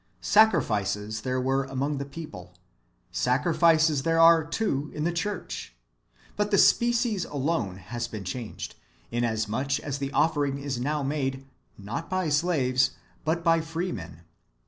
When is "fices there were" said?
0.63-1.65